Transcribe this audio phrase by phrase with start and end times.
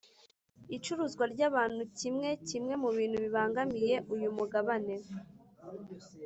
[0.75, 4.95] icuruzwa ry’ abantu kimwe kimwe mu bintu bibangamiye uyu mugabane